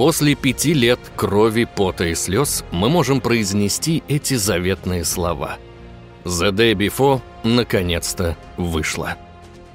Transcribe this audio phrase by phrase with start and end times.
[0.00, 5.58] После пяти лет крови, пота и слез мы можем произнести эти заветные слова.
[6.24, 9.16] «The Day Before» наконец-то вышла.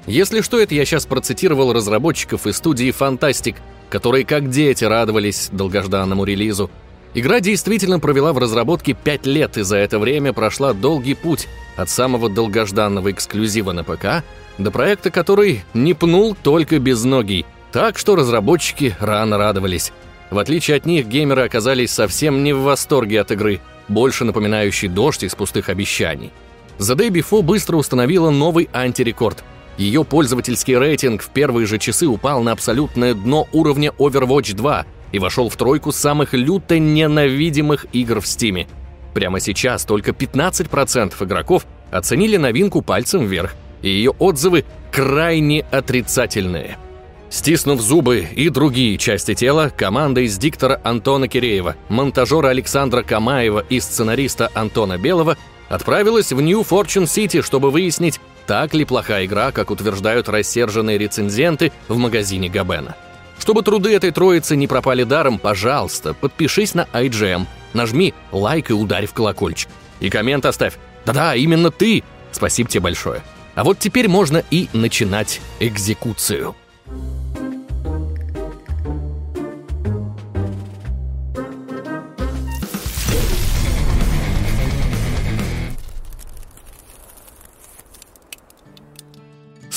[0.08, 3.54] Если что, это я сейчас процитировал разработчиков из студии Fantastic,
[3.88, 6.72] которые как дети радовались долгожданному релизу.
[7.14, 11.46] Игра действительно провела в разработке 5 лет, и за это время прошла долгий путь
[11.76, 14.24] от самого долгожданного эксклюзива на ПК
[14.58, 17.46] до проекта, который не пнул только без ноги.
[17.70, 19.92] Так что разработчики рано радовались.
[20.30, 25.22] В отличие от них, геймеры оказались совсем не в восторге от игры, больше напоминающей дождь
[25.22, 26.32] из пустых обещаний.
[26.78, 29.44] The Day Before быстро установила новый антирекорд.
[29.78, 35.18] Ее пользовательский рейтинг в первые же часы упал на абсолютное дно уровня Overwatch 2 и
[35.18, 38.66] вошел в тройку самых люто ненавидимых игр в Стиме.
[39.14, 46.78] Прямо сейчас только 15% игроков оценили новинку пальцем вверх, и ее отзывы крайне отрицательные–
[47.28, 53.80] Стиснув зубы и другие части тела, команда из диктора Антона Киреева, монтажера Александра Камаева и
[53.80, 55.36] сценариста Антона Белого
[55.68, 62.48] отправилась в City, чтобы выяснить, так ли плохая игра, как утверждают рассерженные рецензенты в магазине
[62.48, 62.94] Габена.
[63.38, 69.06] Чтобы труды этой троицы не пропали даром, пожалуйста, подпишись на IGM, нажми лайк и ударь
[69.06, 69.68] в колокольчик.
[70.00, 70.74] И коммент оставь.
[71.04, 72.02] Да-да, именно ты!
[72.32, 73.22] Спасибо тебе большое.
[73.54, 76.54] А вот теперь можно и начинать экзекуцию.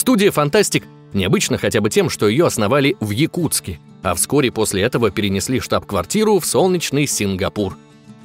[0.09, 5.11] Студия «Фантастик» необычно хотя бы тем, что ее основали в Якутске, а вскоре после этого
[5.11, 7.77] перенесли штаб-квартиру в солнечный Сингапур.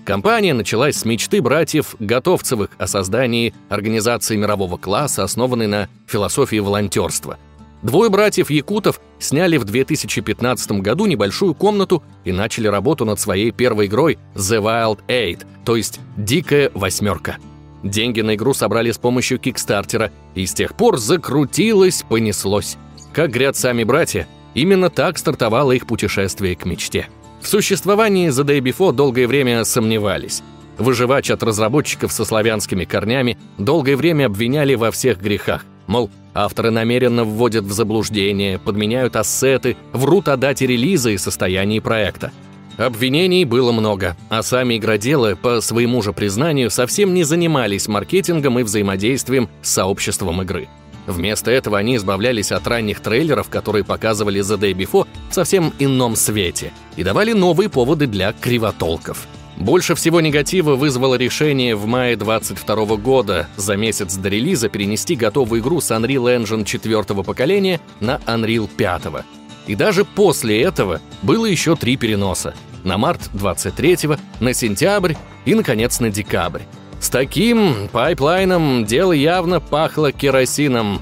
[0.06, 7.36] Компания началась с мечты братьев Готовцевых о создании организации мирового класса, основанной на философии волонтерства.
[7.82, 13.88] Двое братьев Якутов сняли в 2015 году небольшую комнату и начали работу над своей первой
[13.88, 17.36] игрой The Wild Eight, то есть «Дикая восьмерка».
[17.84, 22.78] Деньги на игру собрали с помощью кикстартера, и с тех пор закрутилось, понеслось.
[23.12, 27.08] Как говорят сами братья, именно так стартовало их путешествие к мечте.
[27.42, 30.42] В существовании The Day Before долгое время сомневались.
[30.78, 35.66] Выживач от разработчиков со славянскими корнями долгое время обвиняли во всех грехах.
[35.86, 42.32] Мол, авторы намеренно вводят в заблуждение, подменяют ассеты, врут о дате релиза и состоянии проекта.
[42.76, 48.64] Обвинений было много, а сами игроделы, по своему же признанию, совсем не занимались маркетингом и
[48.64, 50.68] взаимодействием с сообществом игры.
[51.06, 56.16] Вместо этого они избавлялись от ранних трейлеров, которые показывали The Day Before в совсем ином
[56.16, 59.28] свете, и давали новые поводы для кривотолков.
[59.56, 65.60] Больше всего негатива вызвало решение в мае 22 года за месяц до релиза перенести готовую
[65.60, 69.24] игру с Unreal Engine 4 поколения на Unreal 5.
[69.66, 72.54] И даже после этого было еще три переноса.
[72.82, 75.14] На март 23-го, на сентябрь
[75.44, 76.62] и, наконец, на декабрь.
[77.00, 81.00] С таким пайплайном дело явно пахло керосином.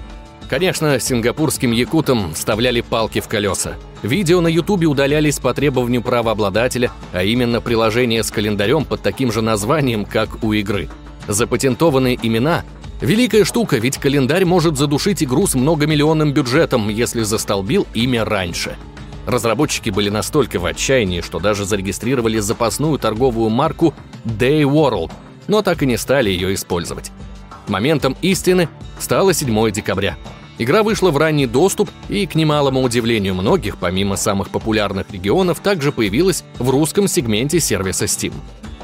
[0.49, 3.75] Конечно, сингапурским якутам вставляли палки в колеса.
[4.03, 9.43] Видео на ютубе удалялись по требованию правообладателя, а именно приложение с календарем под таким же
[9.43, 10.89] названием, как у игры.
[11.29, 12.65] Запатентованные имена
[13.03, 18.77] Великая штука, ведь календарь может задушить игру с многомиллионным бюджетом, если застолбил имя раньше.
[19.27, 23.93] Разработчики были настолько в отчаянии, что даже зарегистрировали запасную торговую марку
[24.25, 25.11] Day World,
[25.49, 27.11] но так и не стали ее использовать.
[27.67, 28.69] Моментом истины
[29.01, 30.17] стало 7 декабря.
[30.59, 35.91] Игра вышла в ранний доступ и, к немалому удивлению многих, помимо самых популярных регионов, также
[35.91, 38.35] появилась в русском сегменте сервиса Steam.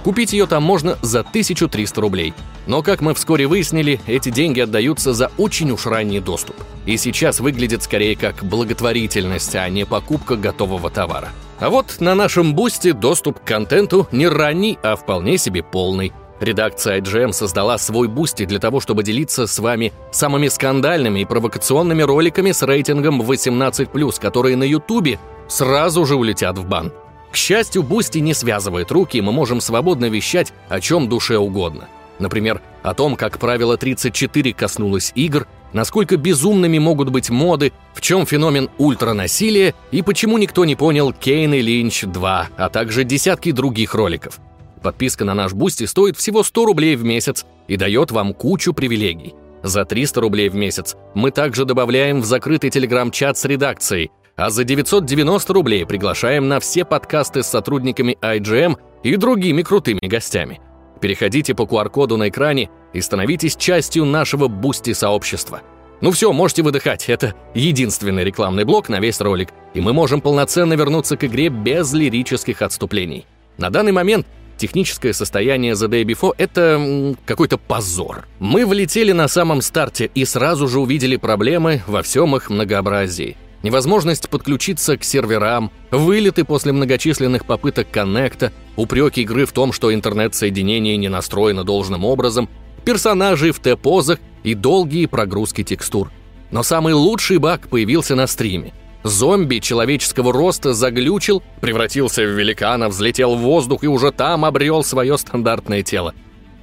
[0.05, 2.35] Купить ее там можно за 1300 рублей.
[2.67, 6.57] Но, как мы вскоре выяснили, эти деньги отдаются за очень уж ранний доступ.
[6.87, 11.31] И сейчас выглядит скорее как благотворительность, а не покупка готового товара.
[11.61, 16.13] А вот на нашем Boosty доступ к контенту не ранний, а вполне себе полный.
[16.41, 22.03] Редакция IGM создала свой Boosty для того, чтобы делиться с вами самыми скандальными и провокационными
[22.03, 26.93] роликами с рейтингом 18+, которые на Ютубе сразу же улетят в бан.
[27.31, 31.89] К счастью, Boosty не связывает руки, и мы можем свободно вещать о чем душе угодно.
[32.19, 38.27] Например, о том, как правило 34 коснулось игр, насколько безумными могут быть моды, в чем
[38.27, 43.95] феномен ультранасилия и почему никто не понял Kane и Lynch 2, а также десятки других
[43.95, 44.41] роликов.
[44.83, 49.35] Подписка на наш Boosty стоит всего 100 рублей в месяц и дает вам кучу привилегий.
[49.63, 54.65] За 300 рублей в месяц мы также добавляем в закрытый телеграм-чат с редакцией, а за
[54.65, 60.61] 990 рублей приглашаем на все подкасты с сотрудниками IGM и другими крутыми гостями.
[61.01, 65.63] Переходите по QR-коду на экране и становитесь частью нашего Бусти-сообщества.
[66.01, 70.75] Ну все, можете выдыхать, это единственный рекламный блок на весь ролик, и мы можем полноценно
[70.75, 73.27] вернуться к игре без лирических отступлений.
[73.59, 74.25] На данный момент
[74.57, 78.29] техническое состояние The Day Before— это какой-то позор.
[78.39, 83.37] Мы влетели на самом старте и сразу же увидели проблемы во всем их многообразии.
[83.63, 90.97] Невозможность подключиться к серверам, вылеты после многочисленных попыток коннекта, упреки игры в том, что интернет-соединение
[90.97, 92.49] не настроено должным образом,
[92.85, 96.11] персонажи в Т-позах и долгие прогрузки текстур.
[96.51, 98.73] Но самый лучший баг появился на стриме.
[99.03, 105.19] Зомби человеческого роста заглючил, превратился в великана, взлетел в воздух и уже там обрел свое
[105.19, 106.15] стандартное тело.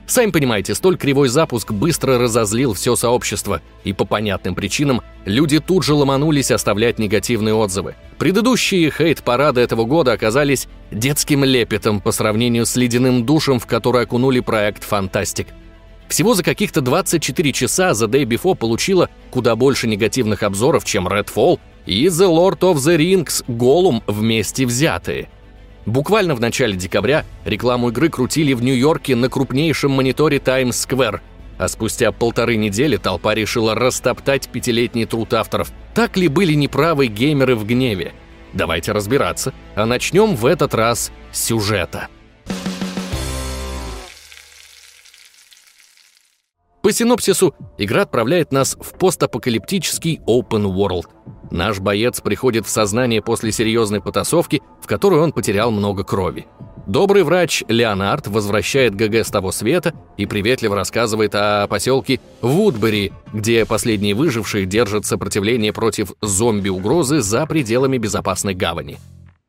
[0.07, 5.83] Сами понимаете, столь кривой запуск быстро разозлил все сообщество, и по понятным причинам люди тут
[5.83, 7.95] же ломанулись оставлять негативные отзывы.
[8.19, 14.41] Предыдущие хейт-парады этого года оказались детским лепетом по сравнению с ледяным душем, в который окунули
[14.41, 15.47] проект «Фантастик».
[16.07, 21.59] Всего за каких-то 24 часа The Day Before получила куда больше негативных обзоров, чем Redfall
[21.87, 25.29] и The Lord of the Rings Голум вместе взятые.
[25.85, 31.19] Буквально в начале декабря рекламу игры крутили в Нью-Йорке на крупнейшем мониторе Times Square,
[31.57, 35.71] а спустя полторы недели толпа решила растоптать пятилетний труд авторов.
[35.93, 38.13] Так ли были неправы геймеры в гневе?
[38.53, 42.07] Давайте разбираться, а начнем в этот раз с сюжета.
[46.85, 51.05] По синопсису, игра отправляет нас в постапокалиптический open world.
[51.49, 56.45] Наш боец приходит в сознание после серьезной потасовки, в которой он потерял много крови.
[56.85, 63.65] Добрый врач Леонард возвращает ГГ с того света и приветливо рассказывает о поселке Вудбери, где
[63.65, 68.99] последние выжившие держат сопротивление против зомби-угрозы за пределами безопасной гавани.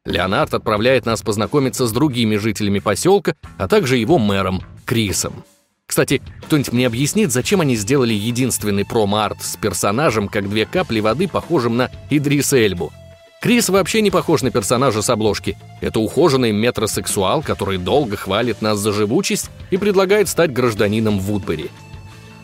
[0.07, 5.45] Леонард отправляет нас познакомиться с другими жителями поселка, а также его мэром Крисом.
[5.87, 11.29] Кстати, кто-нибудь мне объяснит, зачем они сделали единственный промо-арт с персонажем, как две капли воды,
[11.29, 12.93] похожим на Идриса Эльбу?
[13.41, 15.57] Крис вообще не похож на персонажа с обложки.
[15.81, 21.71] Это ухоженный метросексуал, который долго хвалит нас за живучесть и предлагает стать гражданином Вудбери.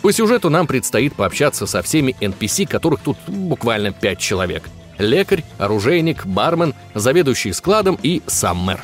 [0.02, 4.64] По сюжету нам предстоит пообщаться со всеми NPC, которых тут буквально пять человек.
[4.98, 8.80] Лекарь, оружейник, бармен, заведующий складом и сам мэр.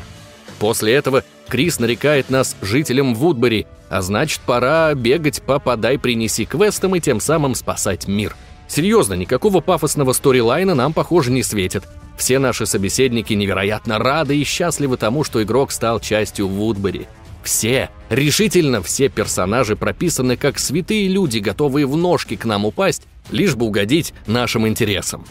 [0.58, 7.00] После этого Крис нарекает нас жителям Вудбери, а значит, пора бегать по «подай-принеси» квестам и
[7.00, 8.36] тем самым спасать мир.
[8.68, 11.84] Серьезно, никакого пафосного сторилайна нам, похоже, не светит.
[12.18, 17.06] Все наши собеседники невероятно рады и счастливы тому, что игрок стал частью Вудбери.
[17.42, 23.54] Все, решительно все персонажи прописаны как святые люди, готовые в ножки к нам упасть, лишь
[23.54, 25.24] бы угодить нашим интересам.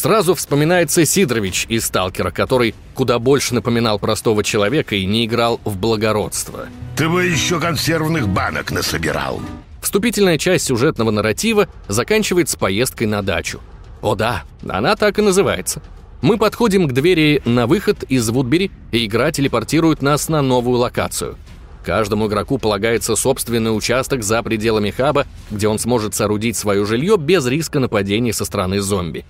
[0.00, 5.76] Сразу вспоминается Сидорович из «Сталкера», который куда больше напоминал простого человека и не играл в
[5.76, 6.68] благородство.
[6.96, 9.42] «Ты бы еще консервных банок насобирал!»
[9.82, 13.60] Вступительная часть сюжетного нарратива заканчивается поездкой на дачу.
[14.00, 15.82] О да, она так и называется.
[16.22, 21.36] Мы подходим к двери на выход из Вудбери, и игра телепортирует нас на новую локацию.
[21.84, 27.44] Каждому игроку полагается собственный участок за пределами хаба, где он сможет соорудить свое жилье без
[27.46, 29.26] риска нападений со стороны зомби.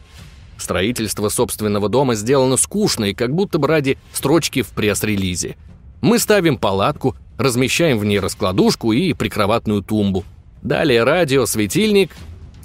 [0.60, 5.56] Строительство собственного дома сделано скучно и как будто бы ради строчки в пресс-релизе.
[6.02, 10.22] Мы ставим палатку, размещаем в ней раскладушку и прикроватную тумбу.
[10.60, 12.10] Далее радио, светильник,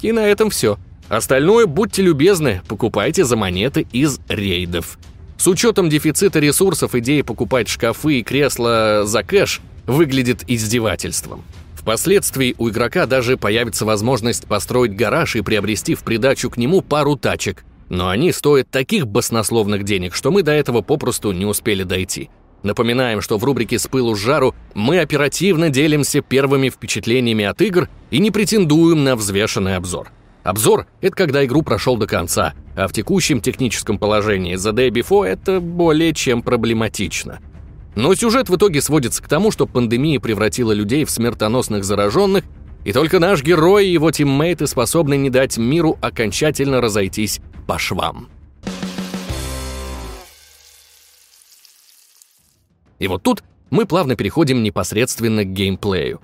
[0.02, 0.78] и на этом все.
[1.08, 4.98] Остальное, будьте любезны, покупайте за монеты из рейдов.
[5.38, 11.44] С учетом дефицита ресурсов идея покупать шкафы и кресла за кэш выглядит издевательством.
[11.74, 17.16] Впоследствии у игрока даже появится возможность построить гараж и приобрести в придачу к нему пару
[17.16, 22.30] тачек– но они стоят таких баснословных денег, что мы до этого попросту не успели дойти.
[22.62, 27.88] Напоминаем, что в рубрике «С пылу с жару» мы оперативно делимся первыми впечатлениями от игр
[28.10, 30.10] и не претендуем на взвешенный обзор.
[30.42, 35.26] Обзор— это когда игру прошел до конца, а в текущем техническом положении The Day Before
[35.26, 37.40] это более чем проблематично.
[37.94, 42.44] Но сюжет в итоге сводится к тому, что пандемия превратила людей в смертоносных зараженных,
[42.84, 48.28] и только наш герой и его тиммейты способны не дать миру окончательно разойтись по швам.
[52.98, 56.20] И вот тут мы плавно переходим непосредственно к геймплею.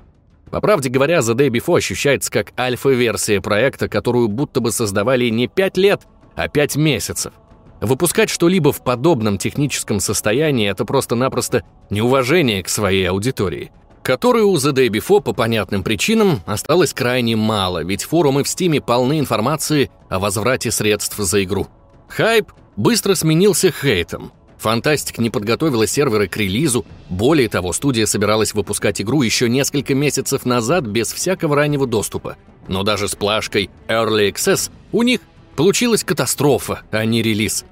[0.50, 5.48] По правде говоря, The Day Before ощущается как альфа-версия проекта, которую будто бы создавали не
[5.48, 6.02] 5 лет,
[6.34, 7.32] а 5 месяцев.
[7.80, 13.72] Выпускать что-либо в подобном техническом состоянии— это просто-напросто неуважение к своей аудитории—
[14.02, 19.18] которой у The Before по понятным причинам осталось крайне мало, ведь форумы в Стиме полны
[19.18, 21.68] информации о возврате средств за игру.
[22.08, 24.32] Хайп быстро сменился хейтом.
[24.58, 30.44] Фантастик не подготовила серверы к релизу, более того, студия собиралась выпускать игру еще несколько месяцев
[30.44, 32.36] назад без всякого раннего доступа.
[32.68, 35.20] Но даже с плашкой Early Access у них
[35.56, 37.64] получилась катастрофа, а не релиз.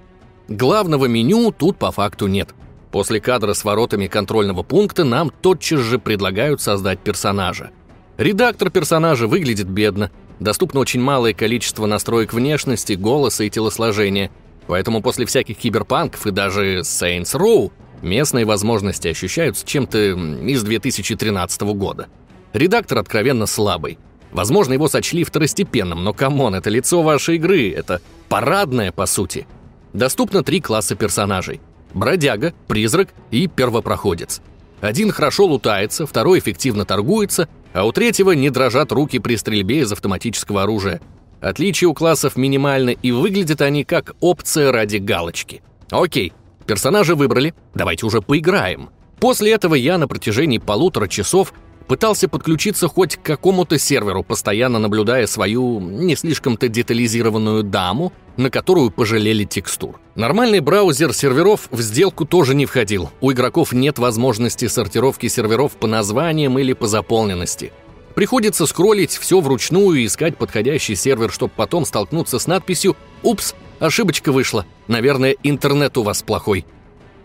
[0.49, 2.55] Главного меню тут по факту нет.
[2.91, 7.71] После кадра с воротами контрольного пункта нам тотчас же предлагают создать персонажа.
[8.19, 14.31] Редактор персонажа выглядит бедно, доступно очень малое количество настроек внешности, голоса и телосложения,
[14.67, 17.71] поэтому после всяких киберпанков и даже Saints Row
[18.03, 19.99] местные возможности ощущаются чем-то
[20.47, 22.09] из 2013 года.
[22.53, 23.99] Редактор откровенно слабый.
[24.33, 29.47] Возможно, его сочли второстепенным, но come on, это лицо вашей игры, это парадное, по сути.
[29.93, 31.61] Доступно три класса персонажей.
[31.95, 34.41] Бродяга, призрак и первопроходец.
[34.81, 39.93] Один хорошо лутается, второй эффективно торгуется, а у третьего не дрожат руки при стрельбе из
[39.93, 41.01] автоматического оружия.
[41.41, 45.63] Отличия у классов минимальны, и выглядят они как опция ради галочки.
[45.91, 46.33] Окей,
[46.67, 48.91] персонажа выбрали, давайте уже поиграем.
[49.19, 51.53] После этого я на протяжении полутора часов
[51.87, 58.91] пытался подключиться хоть к какому-то серверу, постоянно наблюдая свою не слишком-то детализированную даму, на которую
[58.91, 60.01] пожалели текстур.
[60.15, 63.11] Нормальный браузер серверов в сделку тоже не входил.
[63.21, 67.71] У игроков нет возможности сортировки серверов по названиям или по заполненности.
[68.15, 74.33] Приходится скроллить все вручную и искать подходящий сервер, чтобы потом столкнуться с надписью «Упс, ошибочка
[74.33, 74.65] вышла.
[74.89, 76.65] Наверное, интернет у вас плохой».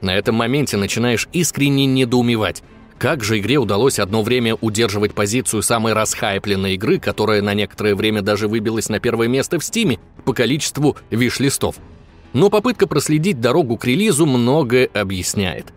[0.01, 2.61] На этом моменте начинаешь искренне недоумевать.
[2.97, 8.21] Как же игре удалось одно время удерживать позицию самой расхайпленной игры, которая на некоторое время
[8.21, 11.75] даже выбилась на первое место в Стиме по количеству виш-листов?
[12.33, 15.67] Но попытка проследить дорогу к релизу многое объясняет.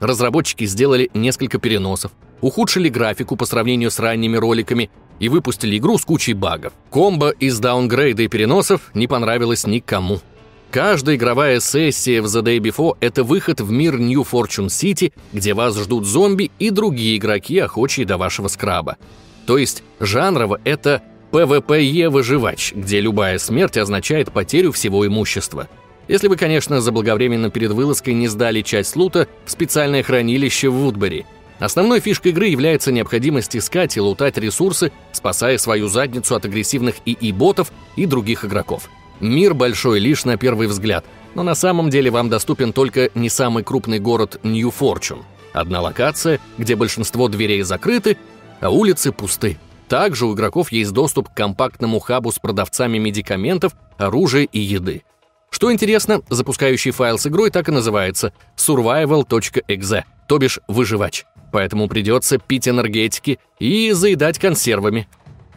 [0.00, 6.04] Разработчики сделали несколько переносов, ухудшили графику по сравнению с ранними роликами и выпустили игру с
[6.04, 6.72] кучей багов.
[6.90, 10.20] Комбо из даунгрейда и переносов не понравилось никому.
[10.70, 15.54] Каждая игровая сессия в The Day Before— это выход в мир New Fortune City, где
[15.54, 18.98] вас ждут зомби и другие игроки, охочие до вашего скраба.
[19.46, 25.70] То есть жанрово это PvPE-выживач, где любая смерть означает потерю всего имущества.
[26.06, 31.24] Если вы, конечно, заблаговременно перед вылазкой не сдали часть лута в специальное хранилище в Вудбери.
[31.60, 37.72] Основной фишкой игры является необходимость искать и лутать ресурсы, спасая свою задницу от агрессивных ИИ-ботов
[37.96, 38.90] и других игроков.
[39.20, 43.64] Мир большой лишь на первый взгляд, но на самом деле вам доступен только не самый
[43.64, 45.24] крупный город Нью-Форчун.
[45.52, 48.16] Одна локация, где большинство дверей закрыты,
[48.60, 49.58] а улицы пусты.
[49.88, 55.02] Также у игроков есть доступ к компактному хабу с продавцами медикаментов, оружия и еды.
[55.50, 61.24] Что интересно, запускающий файл с игрой так и называется survival.exe, то бишь выживач.
[61.50, 65.08] Поэтому придется пить энергетики и заедать консервами.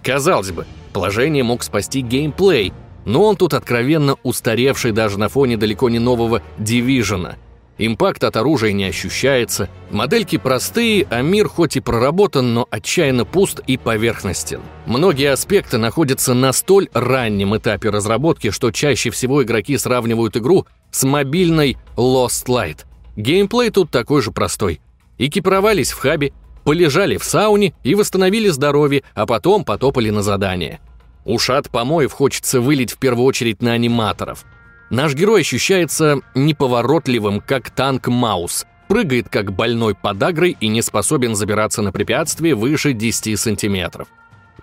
[0.01, 2.71] Казалось бы, положение мог спасти геймплей,
[3.05, 7.35] но он тут откровенно устаревший даже на фоне далеко не нового Division.
[7.77, 13.59] Импакт от оружия не ощущается, модельки простые, а мир хоть и проработан, но отчаянно пуст
[13.65, 14.61] и поверхностен.
[14.85, 21.03] Многие аспекты находятся на столь раннем этапе разработки, что чаще всего игроки сравнивают игру с
[21.03, 22.81] мобильной Lost Light.
[23.15, 24.79] Геймплей тут такой же простой.
[25.17, 30.79] Экипировались в хабе, полежали в сауне и восстановили здоровье, а потом потопали на задание.
[31.25, 34.45] Ушат помоев хочется вылить в первую очередь на аниматоров.
[34.89, 41.81] Наш герой ощущается неповоротливым, как танк Маус, прыгает как больной подагрой и не способен забираться
[41.81, 44.07] на препятствие выше 10 сантиметров.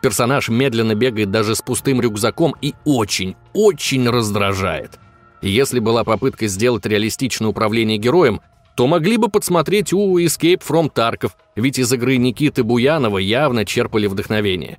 [0.02, 4.98] Персонаж медленно бегает даже с пустым рюкзаком и очень, очень раздражает.
[5.40, 8.40] Если была попытка сделать реалистичное управление героем,
[8.76, 14.06] то могли бы подсмотреть у Escape from Tarkov, ведь из игры Никиты Буянова явно черпали
[14.06, 14.78] вдохновение.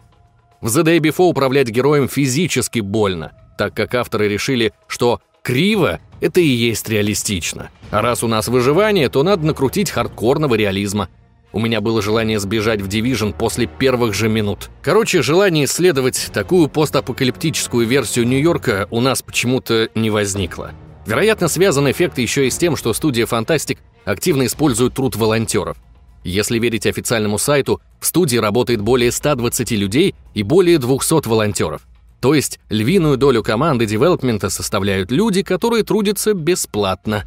[0.62, 6.42] В The Day Before управлять героем физически больно, так как авторы решили, что криво— это
[6.42, 7.70] и есть реалистично.
[7.92, 11.08] А раз у нас выживание, то надо накрутить хардкорного реализма.
[11.54, 14.70] У меня было желание сбежать в Division после первых же минут.
[14.82, 20.74] Короче, желание исследовать такую постапокалиптическую версию Нью-Йорка у нас почему-то не возникло.
[21.08, 25.78] Вероятно, связан эффект еще и с тем, что студия Fantastic активно использует труд волонтеров.
[26.23, 31.81] Если верить официальному сайту, в студии работает более 120 людей и более 200 волонтеров.
[32.19, 37.23] То есть львиную долю команды девелопмента составляют люди, которые трудятся бесплатно.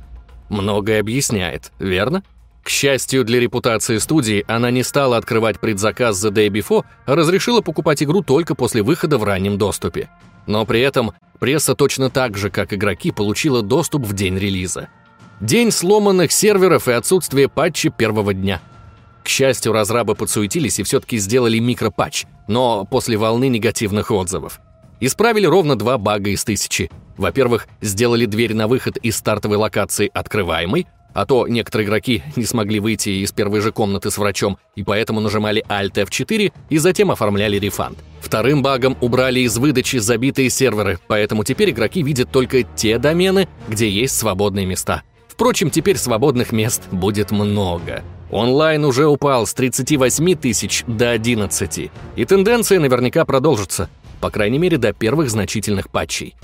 [0.51, 2.23] Многое объясняет, верно?
[2.63, 7.61] К счастью для репутации студии, она не стала открывать предзаказ The Day Before, а разрешила
[7.63, 10.11] покупать игру только после выхода в раннем доступе.
[10.47, 14.89] Но при этом пресса точно так же, как игроки, получила доступ в день релиза.
[15.41, 18.61] День сломанных серверов и отсутствие патча первого дня–
[19.23, 24.61] к счастью, разрабы подсуетились и все-таки сделали микропатч, но после волны негативных отзывов.
[25.01, 26.91] Исправили ровно два бага из тысячи.
[27.17, 32.81] Во-первых, сделали дверь на выход из стартовой локации открываемой, а то некоторые игроки не смогли
[32.81, 37.59] выйти из первой же комнаты с врачом и поэтому нажимали Alt F4 и затем оформляли
[37.59, 37.99] рефанд.
[38.21, 43.89] Вторым багом убрали из выдачи забитые серверы, поэтому теперь игроки видят только те домены, где
[43.89, 45.03] есть свободные места.
[45.29, 48.03] Впрочем, теперь свободных мест будет много.
[48.33, 53.91] Онлайн уже упал с 38 тысяч до 11, и тенденция наверняка продолжится,
[54.23, 56.35] по крайней мере до первых значительных патчей.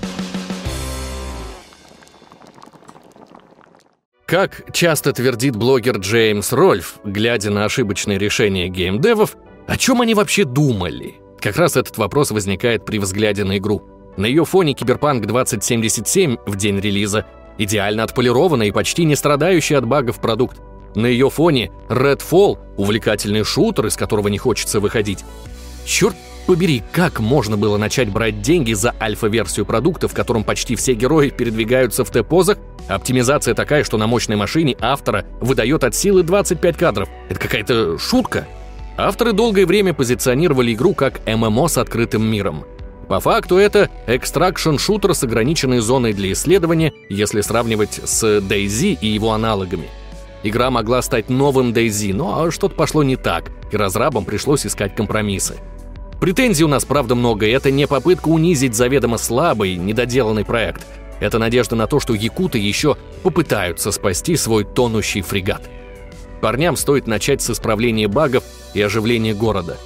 [4.27, 9.35] Как часто твердит блогер Джеймс Рольф, глядя на ошибочные решения геймдевов,
[9.67, 11.15] о чем они вообще думали?
[11.41, 13.81] Как раз этот вопрос возникает при взгляде на игру.
[14.15, 17.25] На ее фоне Киберпанк 2077 в день релиза
[17.57, 20.61] идеально отполированный и почти не страдающий от багов продукт.
[20.95, 25.23] На ее фоне Redfall– увлекательный шутер, из которого не хочется выходить.
[25.85, 26.15] Черт
[26.47, 31.29] побери, как можно было начать брать деньги за альфа-версию продукта, в котором почти все герои
[31.29, 37.07] передвигаются в Т-позах, оптимизация такая, что на мощной машине автора выдает от силы 25 кадров.
[37.29, 38.47] Это какая-то шутка.
[38.97, 42.65] Авторы долгое время позиционировали игру как ММО с открытым миром.
[43.07, 49.31] По факту это экстракшн-шутер с ограниченной зоной для исследования, если сравнивать с DayZ и его
[49.31, 49.87] аналогами.
[50.43, 55.57] Игра могла стать новым DayZ, но что-то пошло не так, и разрабам пришлось искать компромиссы.
[56.21, 60.85] Претензий у нас, правда, много, и это не попытка унизить заведомо слабый, недоделанный проект.
[61.19, 65.69] Это надежда на то, что якуты еще попытаются спасти свой тонущий фрегат.
[66.41, 68.43] Парням стоит начать с исправления багов
[68.73, 69.77] и оживления города.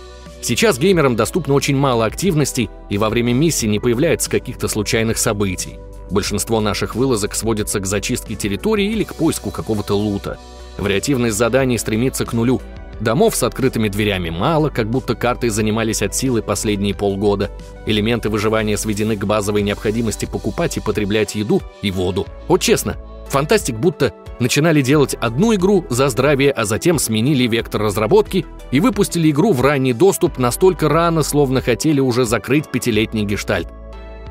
[0.41, 5.79] Сейчас геймерам доступно очень мало активностей, и во время миссии не появляется каких-то случайных событий.
[6.09, 10.37] Большинство наших вылазок сводится к зачистке территории или к поиску какого-то лута.
[10.77, 12.61] Вариативность заданий стремится к нулю,
[12.99, 17.51] Домов с открытыми дверями мало, как будто картой занимались от силы последние полгода.
[17.85, 22.25] Элементы выживания сведены к базовой необходимости покупать и потреблять еду и воду.
[22.47, 22.95] Вот честно,
[23.27, 29.31] Фантастик будто начинали делать одну игру за здравие, а затем сменили вектор разработки и выпустили
[29.31, 33.67] игру в ранний доступ настолько рано, словно хотели уже закрыть пятилетний гештальт.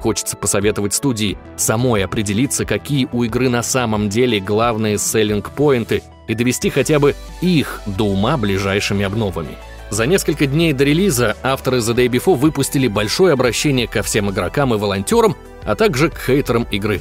[0.02, 6.70] Хочется посоветовать студии самой определиться, какие у игры на самом деле главные селлинг-поинты и довести
[6.70, 9.56] хотя бы их до ума ближайшими обновами.
[9.90, 14.74] За несколько дней до релиза авторы The Day Before выпустили большое обращение ко всем игрокам
[14.74, 17.00] и волонтерам, а также к хейтерам игры.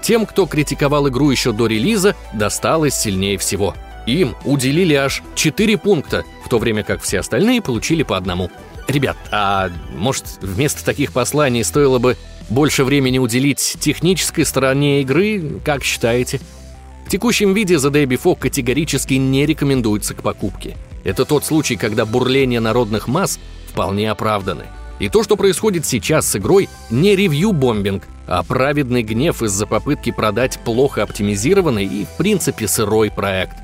[0.00, 3.74] Тем, кто критиковал игру еще до релиза, досталось сильнее всего.
[4.06, 8.50] Им уделили аж 4 пункта, в то время как все остальные получили по одному.
[8.86, 12.16] Ребят, а может вместо таких посланий стоило бы
[12.50, 16.40] больше времени уделить технической стороне игры, как считаете?
[17.06, 20.76] В текущем виде The Day Before категорически не рекомендуется к покупке.
[21.04, 24.64] Это тот случай, когда бурление народных масс вполне оправданы.
[24.98, 30.58] И то, что происходит сейчас с игрой, не ревью-бомбинг, а праведный гнев из-за попытки продать
[30.64, 33.56] плохо оптимизированный и, в принципе, сырой проект.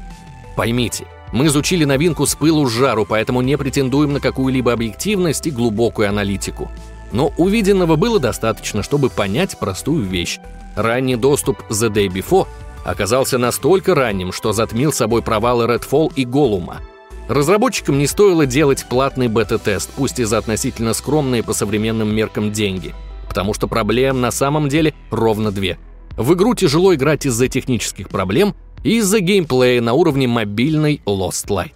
[0.56, 5.50] Поймите, мы изучили новинку с пылу с жару, поэтому не претендуем на какую-либо объективность и
[5.50, 6.70] глубокую аналитику.
[7.12, 10.38] Но увиденного было достаточно, чтобы понять простую вещь.
[10.76, 12.46] Ранний доступ The Day Before
[12.84, 16.80] оказался настолько ранним, что затмил собой провалы Redfall и Голума.
[17.28, 22.94] Разработчикам не стоило делать платный бета-тест, пусть и за относительно скромные по современным меркам деньги,
[23.26, 25.78] потому что проблем на самом деле ровно две.
[26.16, 31.72] В игру тяжело играть из-за технических проблем и из-за геймплея на уровне мобильной Lost Light.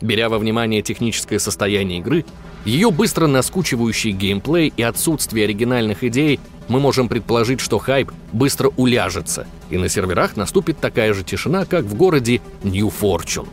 [0.00, 2.24] Беря во внимание техническое состояние игры,
[2.64, 9.46] ее быстро наскучивающий геймплей и отсутствие оригинальных идей, мы можем предположить, что хайп быстро уляжется,
[9.70, 13.48] и на серверах наступит такая же тишина, как в городе New Fortune.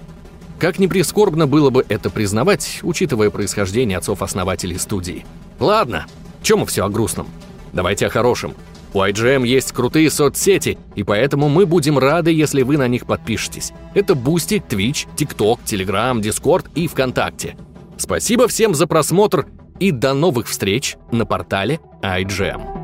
[0.60, 5.26] Как ни прискорбно было бы это признавать, учитывая происхождение отцов-основателей студии.
[5.60, 6.06] Ладно,
[6.41, 7.28] чем мы все о грустном?
[7.74, 8.56] Давайте о хорошем.
[8.93, 13.72] У IGM есть крутые соцсети, и поэтому мы будем рады, если вы на них подпишетесь.
[13.93, 17.56] Это Boosty, Twitch, TikTok, Telegram, Discord и ВКонтакте.
[17.97, 19.47] Спасибо всем за просмотр
[19.79, 22.77] и до новых встреч на портале IGM.